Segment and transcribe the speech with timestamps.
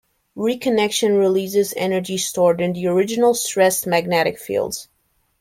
[0.35, 4.87] Reconnection releases energy stored in the original stressed magnetic fields.